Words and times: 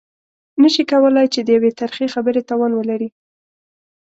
نه 0.61 0.69
شي 0.73 0.83
کولای 0.91 1.27
چې 1.33 1.39
د 1.43 1.49
يوې 1.57 1.71
ترخې 1.79 2.05
خبرې 2.13 2.41
توان 2.49 2.71
ولري. 2.75 3.09